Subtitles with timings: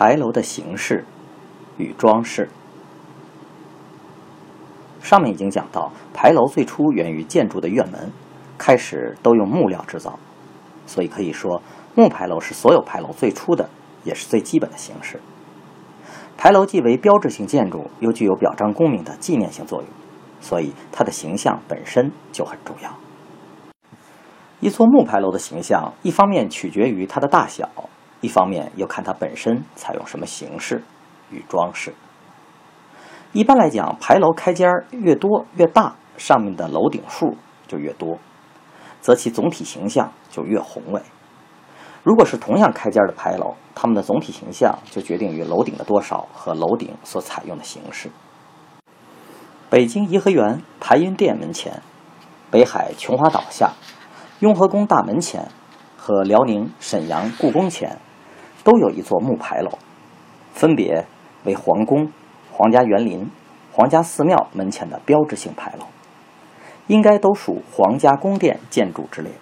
[0.00, 1.04] 牌楼的形式
[1.76, 2.48] 与装饰。
[5.02, 8.10] 上面已经讲到，牌楼最初源于建筑的院门，
[8.56, 10.18] 开始都用木料制造，
[10.86, 11.60] 所以可以说
[11.94, 13.68] 木牌楼是所有牌楼最初的，
[14.02, 15.20] 也是最基本的形式。
[16.38, 19.88] 牌楼既为标志性建筑，又具有表彰功名的纪念性作用，
[20.40, 22.90] 所以它的形象本身就很重要。
[24.60, 27.68] 一座木牌楼的形象，一方面取决于它的大小。
[28.20, 30.82] 一方面要看它本身采用什么形式
[31.30, 31.94] 与装饰。
[33.32, 37.36] 一般来讲，牌楼开间越多越大，上面的楼顶数
[37.68, 38.18] 就越多，
[39.00, 41.00] 则其总体形象就越宏伟。
[42.02, 48.10] 如果是同样开间的牌楼，它们的总体形象就决定于楼顶的多少和楼顶所采用的形式。
[49.68, 51.80] 北京颐和园排云殿门前，
[52.50, 53.72] 北海琼华岛下，
[54.40, 55.46] 雍和宫大门前，
[55.96, 57.98] 和辽宁沈阳故宫前。
[58.62, 59.70] 都有一座木牌楼，
[60.52, 61.06] 分别
[61.44, 62.12] 为皇宫、
[62.52, 63.30] 皇家园林、
[63.72, 65.86] 皇家寺庙门前的标志性牌楼，
[66.86, 69.32] 应该都属皇家宫殿建筑之列。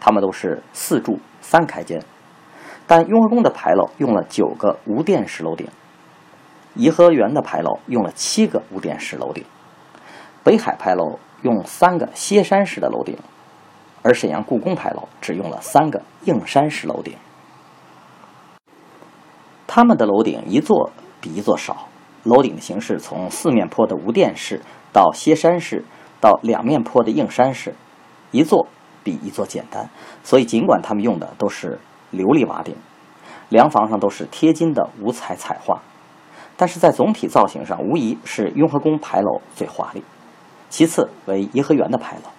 [0.00, 2.02] 它们都是四柱三开间，
[2.86, 5.66] 但雍和宫的牌楼用了九个无殿式楼顶，
[6.74, 9.44] 颐和园的牌楼用了七个无殿式楼顶，
[10.44, 13.16] 北海牌楼用三个歇山式的楼顶，
[14.02, 17.16] 而沈阳故宫牌楼只用了三个硬山式楼顶。
[19.68, 20.90] 他们的楼顶一座
[21.20, 21.88] 比一座少，
[22.24, 24.62] 楼顶的形式从四面坡的无殿式
[24.94, 25.84] 到歇山式，
[26.20, 27.74] 到两面坡的硬山式，
[28.30, 28.66] 一座
[29.04, 29.90] 比一座简单。
[30.24, 31.78] 所以，尽管他们用的都是
[32.12, 32.74] 琉璃瓦顶，
[33.50, 35.82] 梁房上都是贴金的五彩彩画，
[36.56, 40.02] 但是在总体造型上，无疑是雍和宫牌楼最华丽，
[40.70, 42.30] 其次为颐和园的牌楼、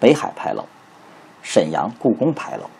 [0.00, 0.64] 北海牌楼、
[1.42, 2.70] 沈阳故宫牌楼。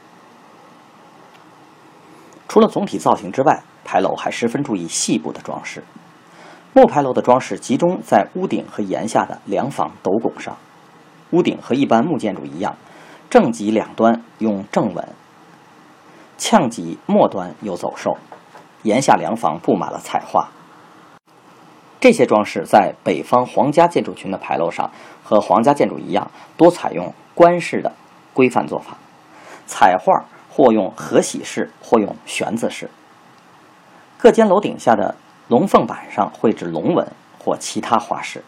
[2.48, 5.84] 除了总体造型之外，牌楼还十分注意细部的装饰，
[6.72, 10.56] 木牌楼的装饰集中在屋顶和檐下的梁房斗拱上。
[11.30, 12.76] 屋顶和一般木建筑一样，
[13.28, 15.08] 正脊两端用正纹，
[16.38, 18.16] 呛脊末端有走兽，
[18.82, 20.48] 檐下梁房布满了彩画。
[22.00, 24.90] 这些装饰在北方皇家建筑群的牌楼上
[25.22, 27.92] 和皇家建筑一样，多采用官式的
[28.32, 28.96] 规范做法，
[29.66, 32.90] 彩画或用和玺式，或用玄字式。
[34.24, 35.14] 各间楼顶下的
[35.48, 37.06] 龙凤板上绘制龙纹
[37.38, 38.42] 或其他花饰，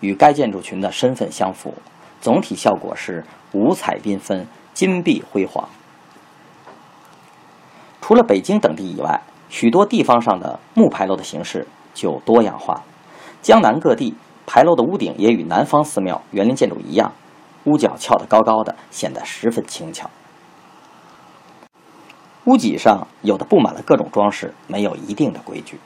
[0.00, 1.72] 与该建筑群的身份相符，
[2.20, 5.68] 总体效果是五彩缤纷、金碧辉煌。
[8.00, 11.64] 除了北京等地以外，许多地方上的木牌楼的形式
[11.94, 12.82] 就多样化。
[13.42, 17.12] 江南各地牌楼的屋顶也与南方寺庙园林建筑一样，
[17.62, 20.10] 屋角翘得高高的，显得十分轻巧。
[22.44, 25.80] 屋脊上有的布满了各种装饰，没有一定的规矩。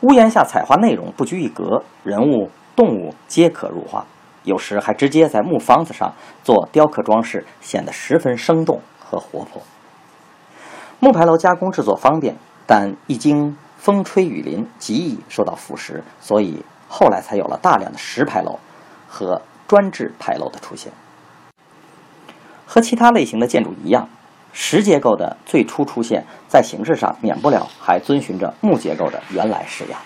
[0.00, 4.06] 屋檐下彩画内容不拘一格，人物、动物皆可入画。
[4.44, 9.62] 有时还直接在木方子上做雕刻装饰，显得十分生动和活泼。
[11.00, 18.58] 木牌楼加工制作方便，但一经风吹雨淋，极易受到腐蚀，所以后来才有了大量的石牌楼
[19.06, 20.92] 和砖制牌楼的出现。
[22.66, 24.08] 和其他类型的建筑一样。
[24.56, 30.00] 石结构的最初出现，在形式上免不了还遵循着木结构的原来式样。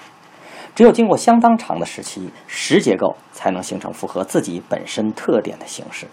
[0.75, 6.07] 只有经过相当长的时期，石结构才能形成符合自己本身特点的形式。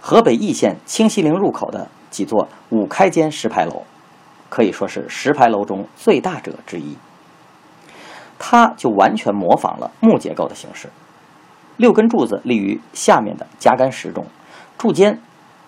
[0.00, 3.84] 河北易县清西陵入口的几座五开间石牌楼，
[4.48, 6.96] 可以说是石牌楼中最大者之一。
[8.36, 10.88] 它就完全模仿了木结构的形式，
[11.76, 14.26] 六根柱子立于下面的夹杆石中，
[14.76, 15.20] 柱间。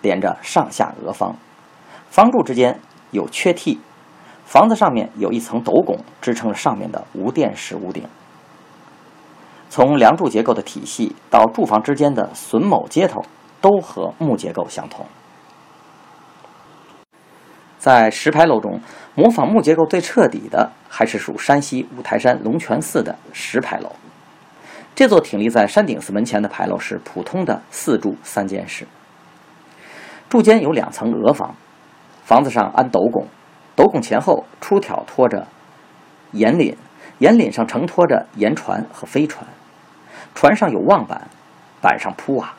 [0.03, 1.35] 连着上下额方，
[2.11, 2.79] 房柱之间
[3.09, 3.79] 有缺替，
[4.45, 8.03] 房子上面有一层斗拱支撑着上面的无殿式屋顶。
[9.71, 13.25] 从梁柱结构的体系到住房之间的榫卯接头，
[13.59, 15.05] 都和木结构相同。
[17.79, 18.79] 在石牌楼中，
[19.15, 23.91] 模仿木结构最彻底的还是属山西五台山龙泉寺的石牌楼。
[24.93, 28.85] 这座挺立在山顶寺门前的牌楼是普通的四柱三间式。
[30.29, 31.55] 柱间有两层额房，
[32.23, 33.27] 房子上安斗拱，
[33.75, 35.47] 斗拱前后出挑拖着
[36.31, 36.75] 岩檩，
[37.19, 39.45] 岩檩上承托着岩船和飞船，
[40.33, 41.27] 船上有望板，
[41.81, 42.53] 板上铺瓦，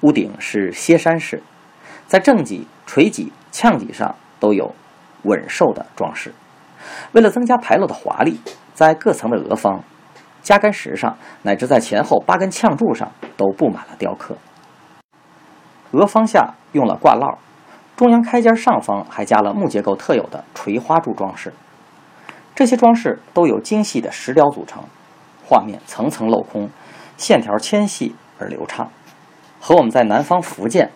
[0.00, 1.42] 屋顶是歇山式，
[2.06, 4.74] 在正脊、垂脊、呛脊上都有
[5.24, 6.32] 稳兽的装饰。
[7.12, 8.40] 为了增加牌楼的华丽，
[8.74, 9.82] 在各层的额方、
[10.42, 14.36] 加杆石上，乃至在前后八根呛柱上，都布满了雕刻。
[15.94, 17.38] 额方下用了挂烙，
[17.96, 21.52] 中央开间上方还加了木结构特有的垂花柱装饰。
[22.54, 24.82] 这些装饰都由精细的石雕组成，
[25.46, 26.68] 画面层层镂空，
[27.16, 28.90] 线条纤细而流畅，
[29.60, 30.90] 和我们在南方福建、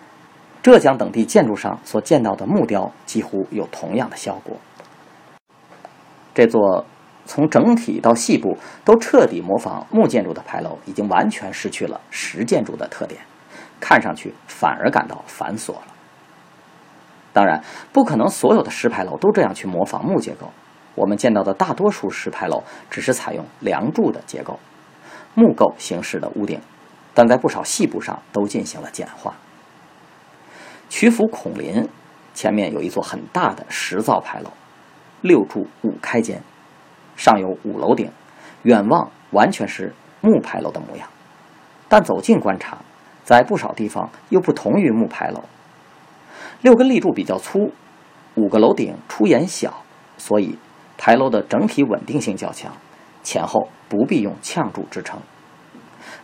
[0.62, 4.56] 浙江等地建筑上所见到的木雕几乎有同样的效果。
[6.32, 6.86] 这座
[7.26, 13.20] 从整体到细部都彻底模仿木建筑的牌楼，已经完全失去了石建筑的特点，
[13.80, 15.82] 看上去反而感到繁琐了。
[17.32, 20.50] 当然，不可能所有的石牌楼都这样去模仿木结构。
[20.94, 24.58] 我们见到的大多数石牌楼只是采用梁柱的结构、
[25.34, 26.60] 木构形式的屋顶，
[27.14, 29.34] 但在不少细部上都进行了简化。
[30.88, 31.88] 曲阜孔林
[32.34, 34.50] 前面有一座很大的石造牌楼。
[35.20, 36.40] 六柱五开间，
[37.16, 38.10] 上有五楼顶，
[38.62, 41.08] 远望完全是木牌楼的模样。
[41.88, 42.78] 但走近观察，
[43.28, 45.44] 在不少地方又不同于木牌楼。
[46.62, 47.70] 六根立柱比较粗，
[48.36, 49.82] 五个楼顶出檐小，
[50.16, 50.56] 所以
[50.96, 52.72] 牌楼的整体稳定性较强，
[53.22, 55.20] 前后不必用呛柱支撑。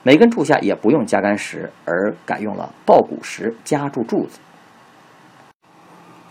[0.03, 4.39] 每根柱下也不用加杆石，而改用了抱鼓石夹住柱子。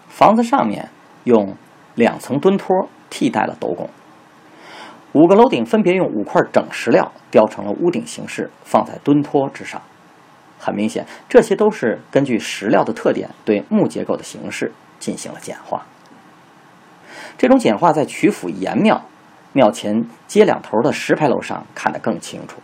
[0.10, 0.90] 房子上面
[1.26, 1.56] 用。
[1.96, 3.88] 两层墩托替代了斗拱，
[5.12, 9.80] 五个楼顶分别用五块整石料雕成了屋顶形式，放在墩托之上。
[10.64, 15.86] 很明显，这些都是根据石料的特点对木结构的形式进行了简化。
[17.38, 19.04] 这种简化在曲阜岩庙
[19.52, 22.62] 庙前街两头的石牌楼上看得更清楚。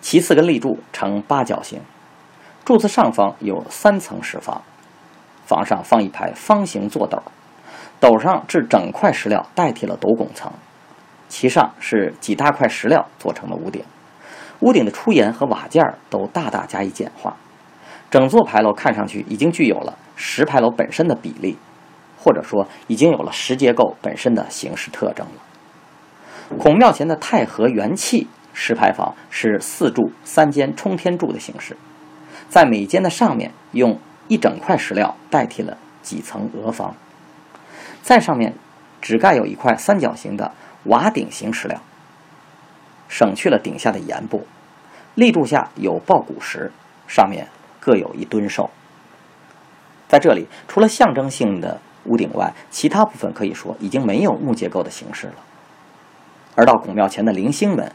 [0.00, 1.80] 其四根立柱呈八角形，
[2.64, 4.62] 柱子上方有三层石房，
[5.44, 7.20] 房上放一排方形座斗。
[7.98, 10.50] 斗上置整块石料代替了斗拱层，
[11.28, 13.84] 其上是几大块石料做成的屋顶，
[14.60, 17.36] 屋顶的出檐和瓦件都大大加以简化，
[18.10, 21.56] 整座牌楼看上去已经具有了石牌楼本身的比例，
[22.18, 26.56] 或者说已经有了石结构本身的形式特征了。
[26.58, 31.76] 孔庙前的太和元气石牌坊是四柱三间冲天柱的形式，
[32.48, 33.98] 在每间的上面用
[34.28, 36.94] 一整块石料代替了几层额房。
[38.02, 38.54] 在上面
[39.00, 40.52] 只盖有一块三角形的
[40.84, 41.80] 瓦顶形石料，
[43.20, 44.46] 省去了顶下的檐部。
[45.14, 46.72] 立柱下有抱鼓石，
[47.06, 47.46] 上面
[47.78, 48.70] 各有一墩兽。
[50.08, 55.34] 在这里，除了象征性的屋顶外，其他部分可以说已经没有木结构的形式了。
[56.54, 57.92] 而到孔庙前的棂星门，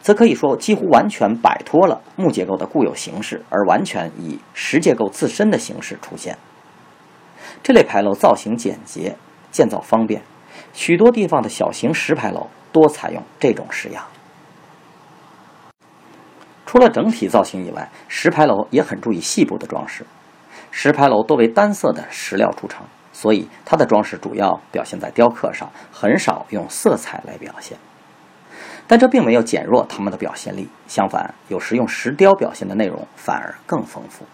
[0.00, 6.38] 则可以说几乎完全摆脱了木结构的固有形式，而完全以石结构自身的形式出现。
[7.60, 9.16] 这类牌楼造型简洁。
[9.50, 10.22] 建造方便，
[10.72, 14.06] 许多地方的小型石牌楼多采用这种式样。
[16.70, 20.06] 除了整体造型以外，石牌楼也很注意细部的装饰。
[20.70, 27.76] 石牌楼多为单色的石料铸成，所以它的装饰主要表现在雕刻上，很少用色彩来表现。
[28.86, 34.24] 但这并没有减弱它们的表现力，相反，有时用石雕表现的内容反而更丰富。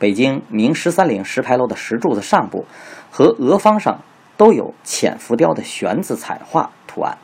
[0.00, 2.66] 北京明十三陵石牌楼的石柱子上部
[3.12, 4.00] 和额方上
[4.36, 7.16] 都有浅浮雕的玄字彩画图案，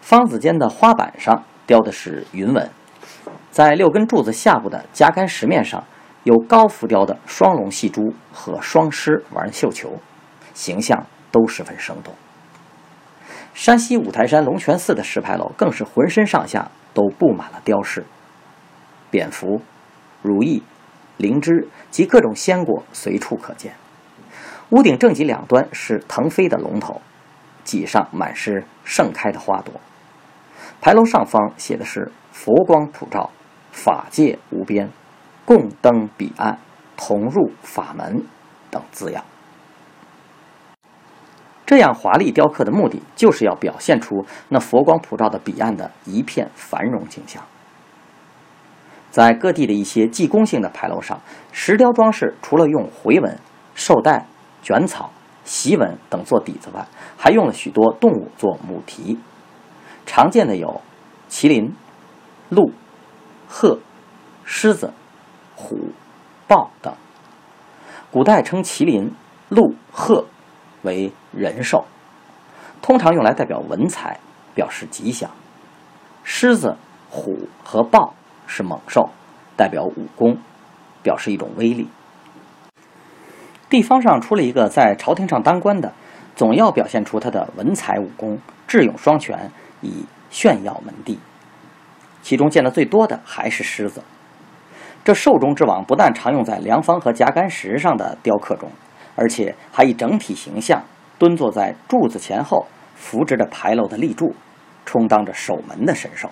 [0.00, 2.68] 方子间的花板上雕的是云纹，
[3.52, 5.84] 在六根柱子下部的夹杆石面上
[6.24, 9.92] 有高浮雕的双龙戏珠和双狮玩绣球，
[10.52, 12.12] 形象都十分生动。
[13.54, 18.04] 山西五台山龙泉寺的石牌楼更是浑身上下都布满了雕饰，
[19.08, 19.62] 蝙蝠、
[20.22, 20.64] 如意。
[21.18, 23.74] 灵芝及各种鲜果随处可见，
[24.70, 27.00] 屋顶正脊两端是腾飞的龙头，
[27.62, 29.74] 脊上满是盛开的花朵。
[30.80, 33.30] 牌楼上方写的是“佛光普照，
[33.70, 34.90] 法界无边，
[35.44, 36.58] 共登彼岸，
[36.96, 38.24] 同入法门”
[38.70, 39.22] 等字样。
[41.66, 47.42] 这样华丽雕刻的目的，就是要表现出那佛光普照的彼岸的一片繁荣景象。
[49.10, 51.20] 在各地的一些技工性的牌楼上，
[51.52, 53.38] 石雕装饰除了用回纹、
[53.76, 54.26] 绶带、
[54.62, 55.10] 卷草、
[55.44, 59.18] 席纹等做底子外，还用了许多动物做母题。
[60.12, 60.80] 常见的有
[61.28, 61.72] 麒麟、
[62.48, 62.72] 鹿、
[63.48, 63.78] 鹤、
[64.44, 64.92] 狮子、
[65.54, 65.92] 虎、
[66.48, 66.92] 豹等。
[68.10, 69.12] 古代称麒麟、
[69.48, 70.26] 鹿、鹤
[70.82, 71.84] 为人兽，
[72.82, 74.18] 通常用来代表文采，
[74.52, 75.30] 表示吉祥。
[76.24, 76.76] 狮子、
[77.08, 78.14] 虎和豹
[78.48, 79.10] 是猛兽，
[79.56, 80.38] 代表武功，
[81.04, 81.88] 表示一种威力。
[83.68, 85.92] 地方上出了一个在朝廷上当官的，
[86.34, 91.18] 总要表现出他的文才武功、智勇双全，以炫耀门第。
[92.22, 94.02] 其中见的最多的还是狮子。
[95.02, 98.70] 这兽中之王不但常用在梁方和夹杆石上的雕刻中，
[99.16, 100.82] 而且还以整体形象
[101.18, 104.34] 蹲坐在柱子前后，扶着着牌楼的立柱，
[104.84, 106.28] 充当着守门的神兽。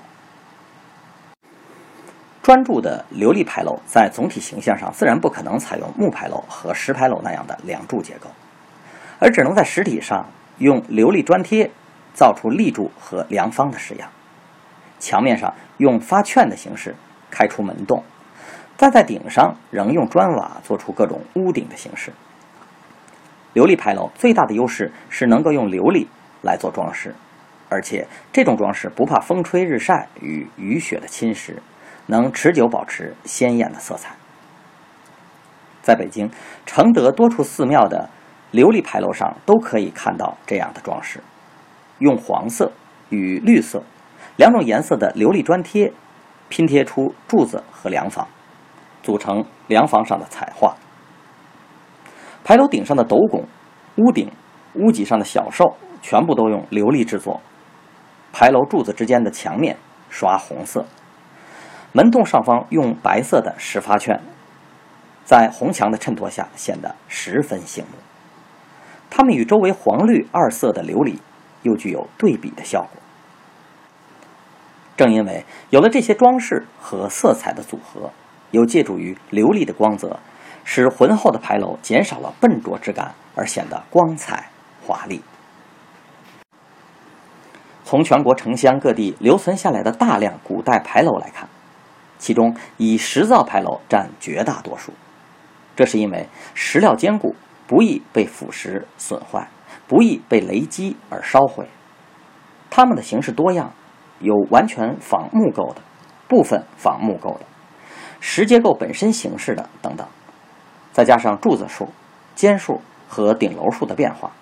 [2.42, 8.30] 专注的琉璃牌楼在总体形象上自然不可能采用木牌楼和石牌楼那样的梁柱结构，
[9.18, 10.26] 而只能在实体上
[10.58, 11.70] 用琉璃砖贴
[12.18, 14.10] 造出立柱和梁方的式样，
[14.98, 16.96] 墙面上用发券的形式
[17.30, 18.02] 开出门洞。
[18.76, 22.12] 再在顶上仍用砖瓦做出各种屋顶的形式。
[23.54, 26.08] 琉璃牌楼最大的优势是能够用琉璃
[26.42, 27.14] 来做装饰，
[27.68, 31.58] 而且这种装饰不怕风吹日晒与雨雪的侵蚀，
[32.06, 34.16] 能持久保持鲜艳的色彩。
[35.82, 36.28] 在北京
[36.66, 38.10] 承德多处寺庙的
[38.50, 41.20] 琉璃牌楼上都可以看到这样的装饰，
[41.98, 42.72] 用黄色
[43.10, 43.82] 与绿色
[44.36, 45.92] 两种颜色的琉璃砖贴
[46.48, 48.26] 拼贴出柱子和梁房。
[49.00, 50.74] 组成梁房上的彩画，
[52.44, 53.46] 牌楼顶上的斗拱、
[53.96, 54.30] 屋顶、
[54.74, 57.40] 屋脊上的小兽全部都用琉璃制作。
[58.32, 59.78] 牌楼柱子之间的墙面
[60.10, 60.84] 刷红色，
[61.92, 64.20] 门洞上方用白色的石发圈，
[65.24, 67.96] 在红墙的衬托下显得十分醒目。
[69.08, 71.16] 它们与周围黄绿二色的琉璃
[71.62, 72.90] 又具有对比的效果。
[74.96, 78.10] 正因为有了这些装饰和色彩的组合。
[78.50, 80.20] 又借助于琉璃的光泽，
[80.64, 84.48] 使浑厚的牌楼减少了笨拙之感，而显得光彩
[84.86, 85.20] 华丽。
[87.84, 91.46] 从全国城乡各地留存下来的大量古代牌楼来看，
[92.18, 94.94] 其中以石造牌楼占绝大多数。
[95.76, 97.36] 这是因为石料坚固，
[97.66, 99.46] 不易被腐蚀损坏，
[99.86, 101.68] 不易被雷击而烧毁。
[102.70, 103.72] 它们的形式多样，
[104.20, 105.80] 有完全仿木构的，
[106.28, 107.40] 部分仿木构的。
[108.20, 110.06] 石结构本身形式的等等，
[110.92, 111.88] 再加上柱子数、
[112.34, 114.32] 间数和顶楼数的变化，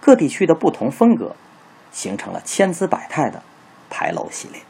[0.00, 1.34] 各地区的不同风格，
[1.90, 3.42] 形成了千姿百态的
[3.90, 4.62] 牌楼系列。